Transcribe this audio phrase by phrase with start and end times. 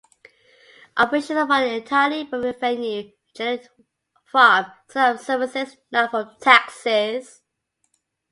[0.97, 3.69] Operations are funded entirely by revenue generated
[4.25, 7.43] from sale of services, not from taxes.